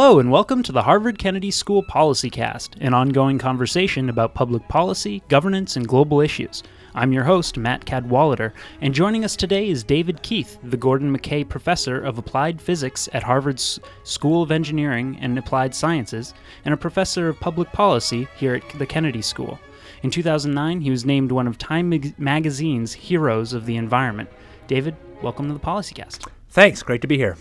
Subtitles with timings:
[0.00, 4.68] Hello, and welcome to the Harvard Kennedy School Policy Cast, an ongoing conversation about public
[4.68, 6.62] policy, governance, and global issues.
[6.94, 11.46] I'm your host, Matt Cadwallader, and joining us today is David Keith, the Gordon McKay
[11.48, 16.32] Professor of Applied Physics at Harvard's School of Engineering and Applied Sciences,
[16.64, 19.58] and a Professor of Public Policy here at the Kennedy School.
[20.04, 24.30] In 2009, he was named one of Time Mag- Magazine's Heroes of the Environment.
[24.68, 26.28] David, welcome to the PolicyCast.
[26.50, 26.84] Thanks.
[26.84, 27.36] Great to be here.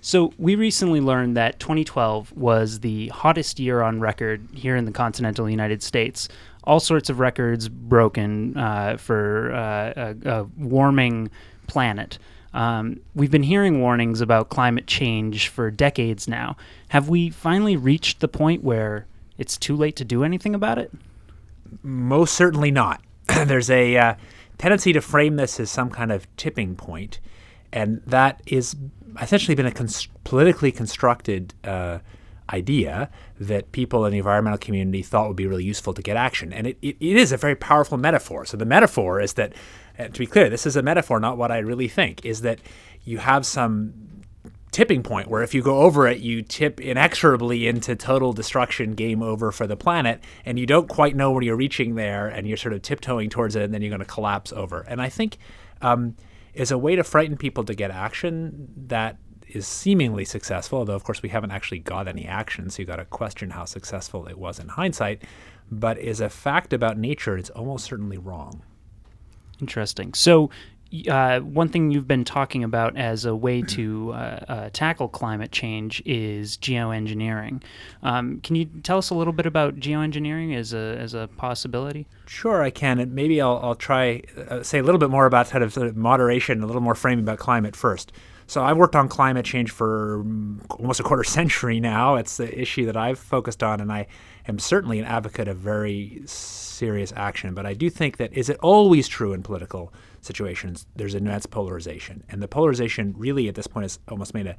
[0.00, 4.92] So, we recently learned that 2012 was the hottest year on record here in the
[4.92, 6.28] continental United States.
[6.64, 11.30] All sorts of records broken uh, for uh, a, a, warming
[11.66, 12.18] planet.
[12.54, 16.56] Um, we've been hearing warnings about climate change for decades now.
[16.90, 19.06] Have we finally reached the point where
[19.36, 20.92] it's too late to do anything about it?
[21.82, 23.02] Most certainly not.
[23.46, 24.14] There's a uh,
[24.58, 27.20] tendency to frame this as some kind of tipping point,
[27.72, 28.76] and that is
[29.20, 31.98] essentially been a cons- politically constructed uh,
[32.50, 36.52] idea that people in the environmental community thought would be really useful to get action.
[36.52, 38.46] And it, it, it is a very powerful metaphor.
[38.46, 39.52] So the metaphor is that,
[39.98, 42.58] to be clear, this is a metaphor, not what I really think, is that
[43.04, 43.92] you have some
[44.70, 49.22] tipping point where if you go over it, you tip inexorably into total destruction, game
[49.22, 52.56] over for the planet, and you don't quite know when you're reaching there, and you're
[52.56, 54.84] sort of tiptoeing towards it, and then you're going to collapse over.
[54.88, 55.38] And I think
[55.80, 56.16] um,
[56.58, 61.04] is a way to frighten people to get action that is seemingly successful, although of
[61.04, 64.36] course we haven't actually got any action, so you got to question how successful it
[64.36, 65.22] was in hindsight,
[65.70, 68.62] but is a fact about nature, it's almost certainly wrong.
[69.60, 70.12] Interesting.
[70.14, 70.50] So
[71.08, 75.52] uh, one thing you've been talking about as a way to uh, uh, tackle climate
[75.52, 77.62] change is geoengineering.
[78.02, 82.06] Um, can you tell us a little bit about geoengineering as a as a possibility?
[82.26, 85.48] Sure, I can, and maybe I'll, I'll try uh, say a little bit more about
[85.48, 88.12] sort of, sort of moderation, a little more framing about climate first.
[88.46, 92.16] So I've worked on climate change for mm, almost a quarter century now.
[92.16, 94.06] It's the issue that I've focused on, and I
[94.48, 97.52] am certainly an advocate of very serious action.
[97.52, 100.86] But I do think that is it always true in political situations?
[100.96, 104.56] There's immense polarization, and the polarization really at this point has almost made a,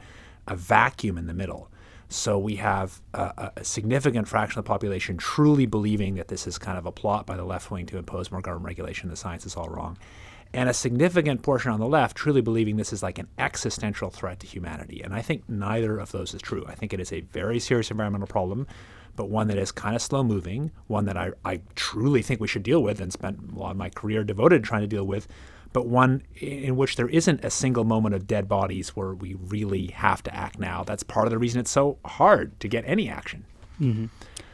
[0.48, 1.70] a vacuum in the middle.
[2.12, 6.58] So we have a, a, significant fraction of the population truly believing that this is
[6.58, 9.10] kind of a plot by the left wing to impose more government regulation.
[9.10, 9.96] The science is all wrong
[10.54, 14.40] and a significant portion on the left truly believing this is like an existential threat
[14.40, 15.02] to humanity.
[15.02, 16.66] And I think neither of those is true.
[16.68, 18.68] I think it is a very serious environmental problem,
[19.20, 22.48] but one that is kind of slow moving, one that I, I truly think we
[22.48, 25.28] should deal with and spent a lot of my career devoted trying to deal with,
[25.74, 29.88] but one in which there isn't a single moment of dead bodies where we really
[29.88, 30.86] have to act now.
[30.86, 33.44] That's part of the reason it's so hard to get any action.
[33.82, 34.06] Mm-hmm.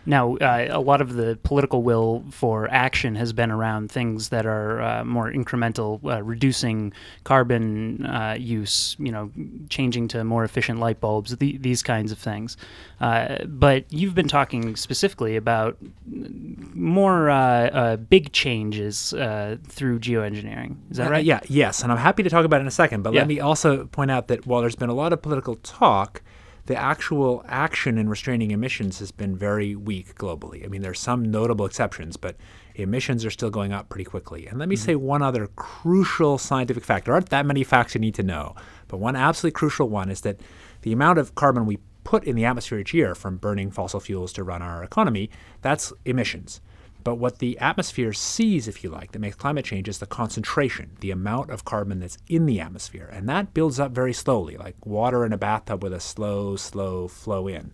[0.05, 4.45] Now, uh, a lot of the political will for action has been around things that
[4.45, 6.93] are uh, more incremental, uh, reducing
[7.23, 9.31] carbon uh, use, you know,
[9.69, 12.55] changing to more efficient light bulbs, the, these kinds of things.
[13.01, 20.77] Uh, but you've been talking specifically about more uh, big changes through geoengineering.
[20.91, 21.25] Is that right?
[21.25, 21.81] yeah, yes.
[21.81, 23.01] And I'm happy to talk about it in a second.
[23.01, 23.21] But yeah.
[23.21, 26.21] let me also point out that while there's been a lot of political talk,
[26.65, 30.65] the actual action in restraining emissions has been very weak globally.
[30.65, 32.35] I mean, there's some notable exceptions, but
[32.73, 34.47] emissions are still going up pretty quickly.
[34.47, 34.85] And let me mm-hmm.
[34.85, 37.05] say one other crucial scientific fact.
[37.05, 38.55] There aren't that many facts you need to know,
[38.87, 40.39] but one absolutely crucial one is that
[40.81, 44.33] the amount of carbon we put in the atmosphere each year from burning fossil fuels
[44.33, 45.29] to run our economy,
[45.61, 46.61] that's emissions.
[47.05, 50.97] But what the atmosphere sees, if you like, that makes climate change is the concentration,
[51.01, 53.07] the amount of carbon that's in the atmosphere.
[53.13, 57.07] And that builds up very slowly, like water in a bathtub with a slow, slow
[57.07, 57.71] flow in.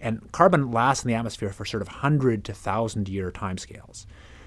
[0.00, 4.06] And carbon lasts in the atmosphere for sort of 100 to 1,000 year timescales.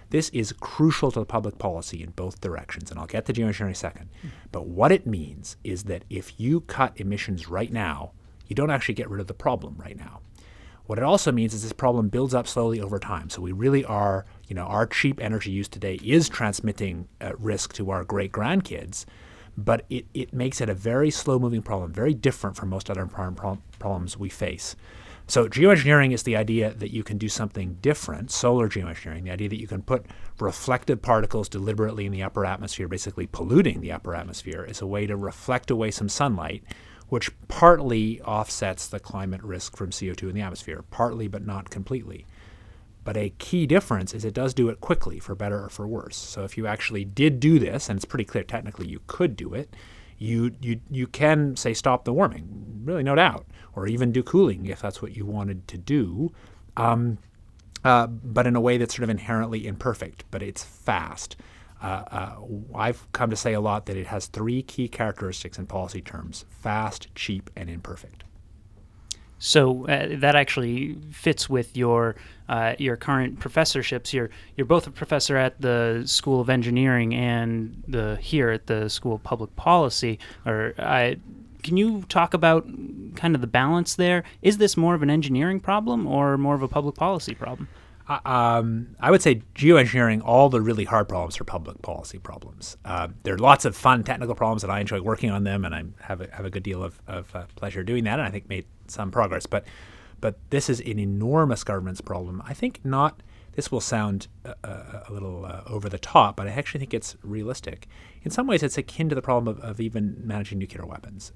[0.10, 3.68] This is crucial to the public policy in both directions, and I'll get to geoengineering
[3.68, 4.10] in a second.
[4.52, 8.14] But what it means is that if you cut emissions right now,
[8.48, 10.22] you don't actually get rid of the problem right now.
[10.86, 13.30] What it also means is this problem builds up slowly over time.
[13.30, 17.74] So we really are, you know, our cheap energy use today is transmitting uh, risk
[17.76, 19.06] to our great grandkids,
[19.58, 23.06] but it, it makes it a very slow moving problem, very different from most other
[23.06, 24.76] problems we face.
[25.26, 29.48] So geoengineering is the idea that you can do something different, solar geoengineering, the idea
[29.48, 30.06] that you can put
[30.38, 35.08] reflective particles deliberately in the upper atmosphere, basically polluting the upper atmosphere, is a way
[35.08, 36.64] to reflect away some sunlight
[37.14, 42.26] which partly offsets the climate risk from CO2 in the atmosphere, partly but not completely.
[43.04, 46.18] But a key difference is it does do it quickly, for better or for worse.
[46.18, 49.54] So if you actually did do this, and it's pretty clear technically you could do
[49.54, 49.76] it,
[50.18, 53.46] you you you can say stop the warming, really no doubt,
[53.76, 56.34] or even do cooling if that's what you wanted to do,
[56.78, 57.20] um,
[57.84, 61.36] uh, but in a way that's sort of inherently imperfect, but it's fast.
[61.84, 62.36] Uh, uh,
[62.74, 66.46] I've come to say a lot that it has three key characteristics in policy terms
[66.50, 68.24] fast, cheap, and imperfect.
[69.38, 72.16] So uh, that actually fits with your
[72.48, 74.14] uh, your current professorships.
[74.14, 78.90] You're you're both a professor at the School of Engineering and the here at the
[78.90, 80.20] School of Public Policy.
[80.46, 80.74] Or
[81.64, 82.66] can you talk about
[83.16, 84.24] kind of the balance there?
[84.42, 87.68] Is this more of an engineering problem or more of a public policy problem?
[88.08, 92.78] Uh, um, I would say geoengineering, all the really hard problems are public policy problems.
[92.84, 95.74] Uh, there are lots of fun technical problems that I enjoy working on them, and
[95.74, 98.32] I have a, have a good deal of, of uh, pleasure doing that, and I
[98.32, 99.46] think made some progress.
[99.46, 99.66] But
[100.20, 102.42] but this is an enormous governance problem.
[102.46, 103.22] I think not.
[103.54, 106.94] This will sound uh, uh, a little uh, over the top, but I actually think
[106.94, 107.88] it's realistic.
[108.24, 111.34] In some ways, it's akin to the problem of, of even managing nuclear weapons.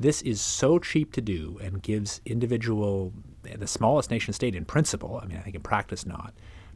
[0.00, 3.12] This is so cheap to do and gives individual
[3.42, 6.34] the smallest nation state in principle, I mean, I think in practice not,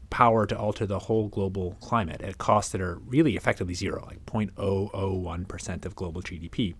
[0.09, 4.25] power to alter the whole global climate at costs that are really effectively zero, like
[4.25, 6.75] 0.001% of global GDP,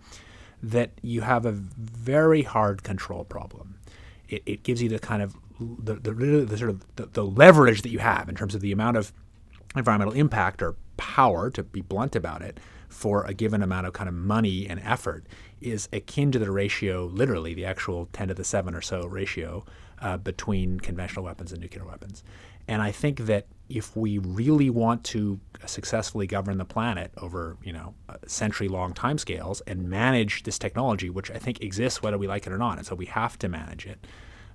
[0.62, 3.76] that you have a very hard control problem.
[4.30, 7.82] It, it gives you the kind of the, the, the sort of the, the leverage
[7.82, 9.14] that you have in terms of the amount of
[9.76, 12.60] environmental impact or power, to be blunt about it,
[12.94, 15.26] for a given amount of kind of money and effort
[15.62, 19.66] is akin to the ratio, literally the actual 10 to the 7 or so ratio
[20.02, 22.24] uh, between conventional weapons and nuclear weapons.
[22.68, 27.74] And I think that if we really want to successfully govern the planet over, you
[27.74, 27.94] know,
[28.28, 32.58] century-long timescales and manage this technology, which I think exists whether we like it or
[32.58, 34.06] not, and so we have to manage it,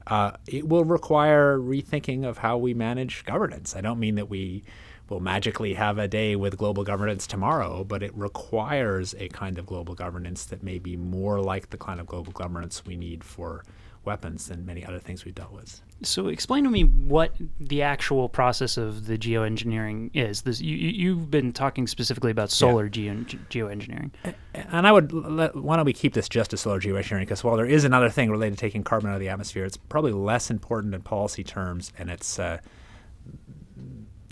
[0.06, 3.76] uh, it will require rethinking of how we manage governance.
[3.76, 4.64] I don't mean that we
[5.08, 9.66] will magically have a day with global governance tomorrow, but it requires a kind of
[9.66, 13.64] global governance that may be more like the kind of global governance we need for
[14.04, 15.82] weapons than many other things we've dealt with.
[16.02, 20.42] So, explain to me what the actual process of the geoengineering is.
[20.42, 22.90] This, you, have been talking specifically about solar yeah.
[22.90, 23.14] geo,
[23.50, 24.10] geoengineering,
[24.54, 27.20] and I would let, why don't we keep this just to solar geoengineering?
[27.20, 29.76] Because while there is another thing related to taking carbon out of the atmosphere, it's
[29.76, 32.58] probably less important in policy terms, and it's uh,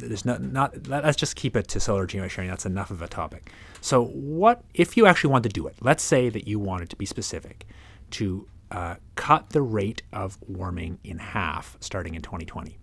[0.08, 2.48] there's not, not let's just keep it to solar geoengineering.
[2.48, 3.50] That's enough of a topic.
[3.80, 5.76] So, what if you actually want to do it?
[5.80, 7.66] Let's say that you wanted to be specific
[8.12, 12.78] to uh, cut the rate of warming in half starting in 2020.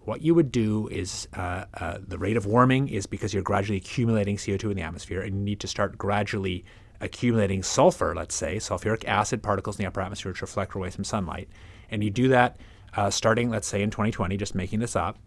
[0.00, 3.78] What you would do is uh, uh, the rate of warming is because you're gradually
[3.78, 6.64] accumulating CO2 in the atmosphere, and you need to start gradually
[7.00, 11.04] accumulating sulfur, let's say, sulfuric acid particles in the upper atmosphere, which reflect away some
[11.04, 11.48] sunlight.
[11.90, 12.58] And you do that
[12.96, 15.18] uh, starting, let's say, in 2020, just making this up.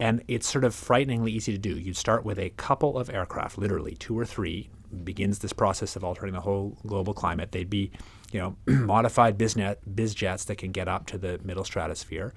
[0.00, 1.78] And it's sort of frighteningly easy to do.
[1.78, 4.70] You'd start with a couple of aircraft, literally two or three,
[5.04, 7.52] begins this process of altering the whole global climate.
[7.52, 7.92] They'd be,
[8.32, 12.32] you know, modified biznet, biz jets that can get up to the middle stratosphere.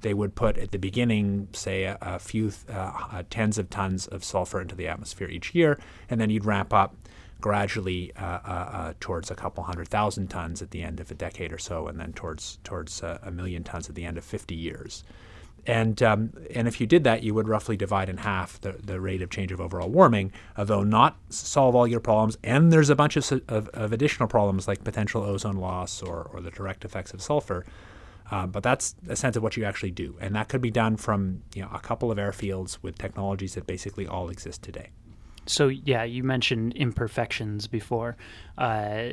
[0.00, 4.06] They would put at the beginning, say, a, a few uh, uh, tens of tons
[4.06, 5.78] of sulfur into the atmosphere each year,
[6.10, 6.96] and then you'd ramp up
[7.40, 11.14] gradually uh, uh, uh towards a couple hundred thousand tons at the end of a
[11.14, 14.24] decade or so, and then towards towards uh, a million tons at the end of
[14.24, 15.04] 50 years.
[15.66, 19.00] And, um, and if you did that, you would roughly divide in half the, the
[19.00, 22.36] rate of change of overall warming, although not solve all your problems.
[22.42, 26.40] And there's a bunch of, of, of additional problems like potential ozone loss or, or
[26.40, 27.64] the direct effects of sulfur.
[28.30, 30.16] Uh, but that's a sense of what you actually do.
[30.20, 33.66] And that could be done from you know, a couple of airfields with technologies that
[33.66, 34.88] basically all exist today.
[35.46, 38.16] So, yeah, you mentioned imperfections before.
[38.56, 39.10] Uh,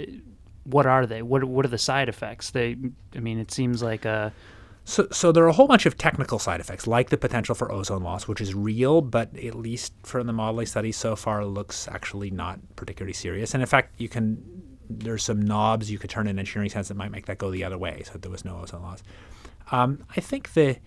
[0.63, 1.22] what are they?
[1.22, 2.51] What, what are the side effects?
[2.51, 2.77] They,
[3.15, 4.32] I mean, it seems like a
[4.89, 7.72] so, so there are a whole bunch of technical side effects, like the potential for
[7.72, 11.88] ozone loss, which is real, but at least from the modeling studies so far, looks
[11.88, 13.53] actually not particularly serious.
[13.53, 14.43] And in fact, you can
[14.89, 17.63] there's some knobs you could turn in engineering sense that might make that go the
[17.63, 19.03] other way, so there was no ozone loss.
[19.72, 20.77] Um, I think the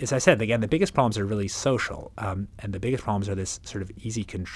[0.00, 3.28] as I said again, the biggest problems are really social, um, and the biggest problems
[3.28, 4.46] are this sort of easy con-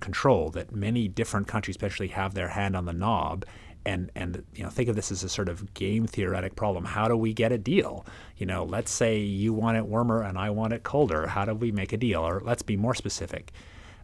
[0.00, 3.44] control that many different countries, especially, have their hand on the knob
[3.84, 6.84] and and you know think of this as a sort of game theoretic problem.
[6.84, 8.04] How do we get a deal?
[8.36, 11.26] You know let's say you want it warmer and i want it colder.
[11.26, 12.20] How do we make a deal?
[12.20, 13.52] Or let's be more specific.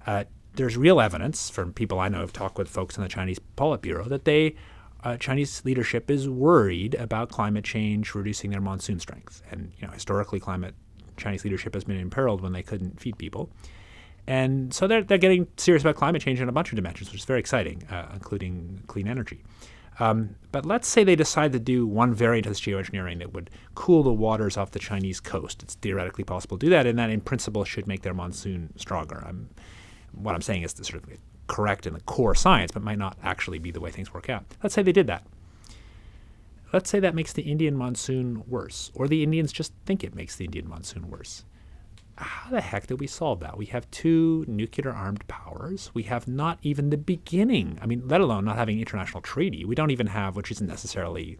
[0.07, 3.41] Uh, there's real evidence from people i know have talked with folks in the chinese
[3.57, 4.55] politburo that they
[5.03, 9.43] uh, chinese leadership is worried about climate change reducing their monsoon strength.
[9.51, 10.75] And you know historically climate
[11.17, 13.51] chinese leadership has been imperiled when they couldn't feed people
[14.27, 17.21] and so they're, they're getting serious about climate change in a bunch of dimensions, which
[17.21, 19.43] is very exciting, uh, including clean energy.
[20.01, 23.51] Um, but let's say they decide to do one variant of this geoengineering that would
[23.75, 25.63] cool the waters off the Chinese coast.
[25.63, 29.23] It's theoretically possible to do that, and that in principle should make their monsoon stronger.
[29.27, 29.51] I'm,
[30.13, 31.09] what I'm saying is sort of
[31.47, 34.45] correct in the core science, but might not actually be the way things work out.
[34.63, 35.25] Let's say they did that.
[36.73, 40.35] Let's say that makes the Indian monsoon worse, or the Indians just think it makes
[40.35, 41.45] the Indian monsoon worse
[42.17, 43.57] how the heck did we solve that?
[43.57, 45.91] We have two nuclear armed powers.
[45.95, 49.65] We have not even the beginning, I mean, let alone not having an international treaty.
[49.65, 51.39] We don't even have, which isn't necessarily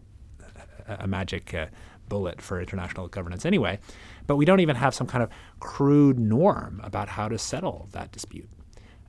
[0.87, 1.67] a, a magic uh,
[2.09, 3.79] bullet for international governance anyway.
[4.27, 5.29] But we don't even have some kind of
[5.59, 8.49] crude norm about how to settle that dispute.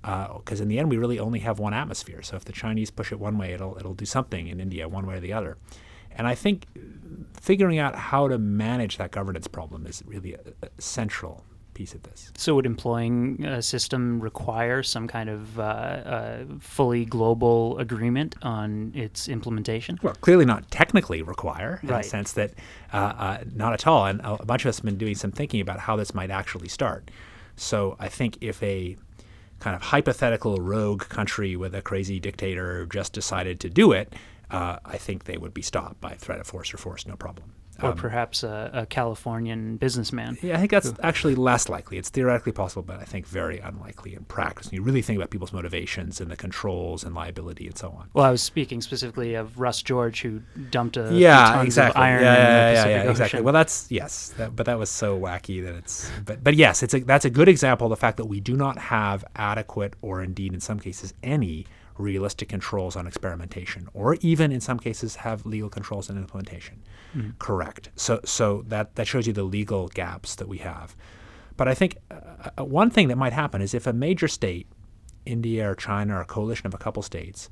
[0.02, 2.22] Because uh, in the end, we really only have one atmosphere.
[2.22, 5.04] So if the Chinese push it one way, it'll it'll do something in India one
[5.04, 5.56] way or the other.
[6.12, 6.66] And I think
[7.34, 10.40] figuring out how to manage that governance problem is really a
[10.78, 11.44] central
[11.76, 12.32] piece of this.
[12.36, 18.92] So, would employing a system require some kind of uh, uh, fully global agreement on
[18.94, 19.98] its implementation?
[20.02, 22.02] Well, clearly not technically require, in right.
[22.02, 22.52] the sense that
[22.92, 24.06] uh, uh, not at all.
[24.06, 26.68] And a bunch of us have been doing some thinking about how this might actually
[26.68, 27.10] start.
[27.56, 28.96] So, I think if a
[29.60, 34.14] kind of hypothetical rogue country with a crazy dictator just decided to do it,
[34.50, 37.52] uh, I think they would be stopped by threat of force or force, no problem.
[37.82, 40.38] Or um, perhaps a, a, Californian businessman.
[40.40, 41.98] Yeah, I think that's actually less likely.
[41.98, 44.70] It's theoretically possible, but I think very unlikely in practice.
[44.70, 48.08] When you really think about people's motivations and the controls and liability and so on.
[48.14, 50.40] Well, I was speaking specifically of Russ George, who
[50.70, 52.00] dumped a yeah, tons exactly.
[52.00, 53.36] of iron yeah, in yeah, the yeah, Pacific yeah, exactly.
[53.36, 53.44] Ocean.
[53.44, 56.10] Well, that's yes, that, but that was so wacky that it's.
[56.24, 58.56] But but yes, it's a, that's a good example of the fact that we do
[58.56, 61.66] not have adequate, or indeed in some cases any
[61.98, 66.82] realistic controls on experimentation, or even in some cases have legal controls on implementation.
[67.16, 67.30] Mm-hmm.
[67.38, 67.90] Correct.
[67.96, 70.96] So so that that shows you the legal gaps that we have.
[71.56, 74.66] But I think uh, uh, one thing that might happen is if a major state,
[75.24, 77.48] India or China or a coalition of a couple states,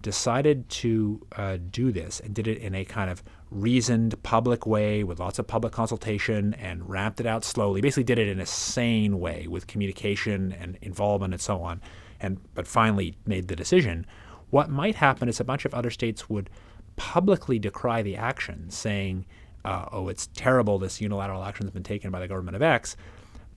[0.00, 5.02] decided to uh, do this and did it in a kind of reasoned public way
[5.02, 8.46] with lots of public consultation and ramped it out slowly, basically did it in a
[8.46, 11.80] sane way with communication and involvement and so on
[12.20, 14.06] and but finally made the decision,
[14.50, 16.50] what might happen is a bunch of other states would
[16.96, 19.26] publicly decry the action, saying,
[19.64, 20.78] uh, "Oh, it's terrible.
[20.78, 22.96] This unilateral action has been taken by the government of X."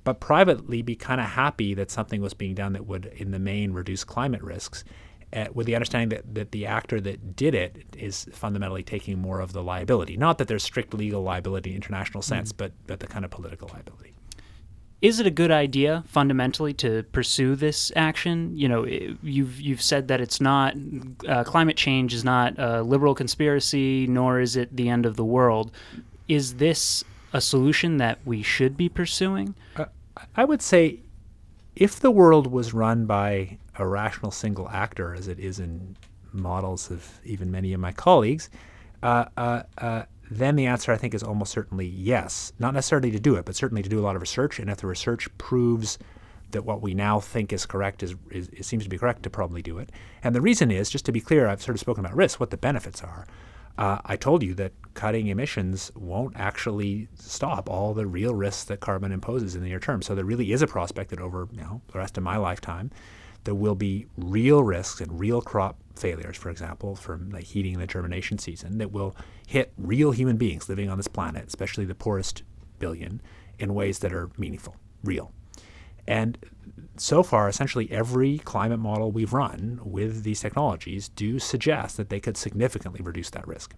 [0.04, 3.40] But privately, be kind of happy that something was being done that would, in the
[3.40, 4.84] main, reduce climate risks,
[5.34, 9.40] uh, with the understanding that, that the actor that did it is fundamentally taking more
[9.40, 10.18] of the liability.
[10.18, 12.58] Not that there's strict legal liability in international sense, mm.
[12.58, 14.11] but but the kind of political liability
[15.02, 18.56] is it a good idea fundamentally to pursue this action?
[18.56, 20.76] You know, you've you've said that it's not
[21.28, 25.26] uh, climate change is not a liberal conspiracy, nor is it the end of the
[25.26, 25.72] world.
[26.28, 27.04] Is this
[27.34, 29.56] a solution that we should be pursuing?
[29.76, 29.86] Uh,
[30.36, 31.00] I would say,
[31.76, 35.96] if the world was run by a rational single actor, as it is in
[36.32, 38.50] models of even many of my colleagues,
[39.02, 42.54] uh, uh, uh then the answer I think is almost certainly yes.
[42.58, 44.60] Not necessarily to do it, but certainly to do a lot of research.
[44.60, 46.00] And if the research proves
[46.52, 49.30] that what we now think is correct is, is it seems to be correct to
[49.30, 49.92] probably do it.
[50.24, 52.50] And the reason is, just to be clear, I've sort of spoken about risks, what
[52.50, 53.28] the benefits are.
[53.78, 58.80] Uh, I told you that cutting emissions won't actually stop all the real risks that
[58.80, 60.02] carbon imposes in the near term.
[60.02, 62.92] So there really is a prospect that over you know, the rest of my lifetime,
[63.44, 67.82] there will be real risks and real crop failures, for example, from the heating and
[67.82, 69.16] the germination season that will
[69.48, 72.44] hit real human beings living on this planet, especially the poorest
[72.80, 73.22] billion,
[73.60, 75.32] in ways that are meaningful, real.
[76.08, 76.38] And
[76.98, 82.20] so far, essentially every climate model we've run with these technologies do suggest that they
[82.20, 83.76] could significantly reduce that risk.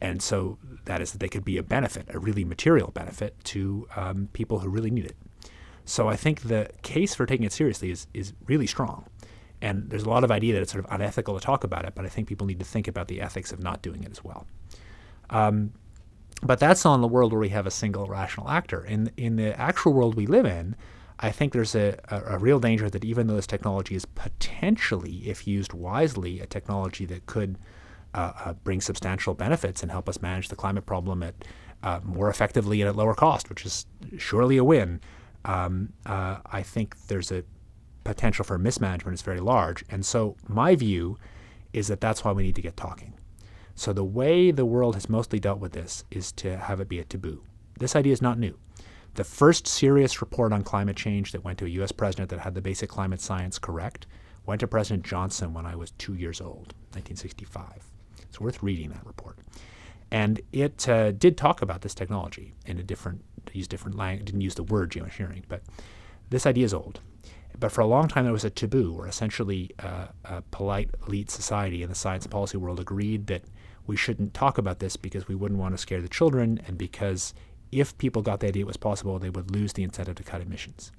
[0.00, 3.86] And so that is that they could be a benefit, a really material benefit to
[3.94, 5.16] um, people who really need it.
[5.84, 9.06] So I think the case for taking it seriously is, is really strong.
[9.60, 11.94] And there's a lot of idea that it's sort of unethical to talk about it,
[11.94, 14.24] but I think people need to think about the ethics of not doing it as
[14.24, 14.46] well.
[15.30, 15.72] Um,
[16.42, 18.84] but that's in the world where we have a single rational actor.
[18.84, 20.74] In in the actual world we live in,
[21.20, 25.28] I think there's a, a, a, real danger that even though this technology is potentially,
[25.28, 27.58] if used wisely, a technology that could
[28.12, 31.34] uh, uh, bring substantial benefits and help us manage the climate problem at
[31.84, 33.86] uh, more effectively and at lower cost, which is
[34.18, 35.00] surely a win
[35.44, 37.44] um, uh, I think there's a
[38.04, 39.84] potential for mismanagement is very large.
[39.88, 41.18] And so my view
[41.72, 43.14] is that that's why we need to get talking.
[43.74, 46.98] So the way the world has mostly dealt with this is to have it be
[46.98, 47.42] a taboo.
[47.78, 48.58] This idea is not new.
[49.14, 51.92] The first serious report on climate change that went to a U.S.
[51.92, 54.06] president that had the basic climate science correct
[54.46, 57.84] went to President Johnson when I was two years old, 1965.
[58.22, 59.38] It's worth reading that report.
[60.10, 63.22] And it uh, did talk about this technology in a different
[63.52, 65.62] use different language, didn't use the word geoengineering, but
[66.30, 67.00] this idea is old.
[67.58, 71.30] But for a long time, there was a taboo where essentially uh, a polite elite
[71.30, 73.42] society in the science and policy world agreed that
[73.86, 77.34] we shouldn't talk about this because we wouldn't want to scare the children and because
[77.70, 80.40] if people got the idea it was possible, they would lose the incentive to cut
[80.40, 80.92] emissions.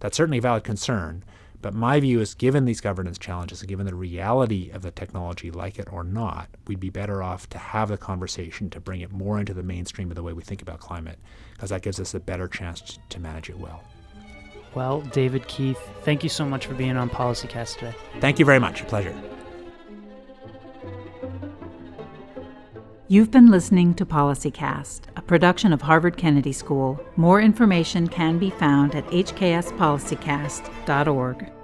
[0.00, 1.24] That's certainly a valid concern,
[1.60, 5.50] but my view is given these governance challenges and given the reality of the technology,
[5.50, 9.10] like it or not, we'd be better off to have the conversation to bring it
[9.10, 11.18] more into the mainstream of the way we think about climate,
[11.52, 13.82] because that gives us a better chance to manage it well.
[14.74, 17.94] Well, David Keith, thank you so much for being on PolicyCast today.
[18.20, 18.82] Thank you very much.
[18.82, 19.14] A pleasure.
[23.10, 27.00] You've been listening to PolicyCast, a production of Harvard Kennedy School.
[27.16, 31.57] More information can be found at hkspolicycast.org.